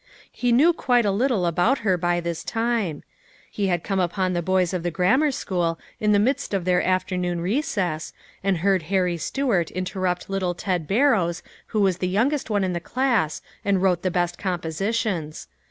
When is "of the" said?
4.73-4.89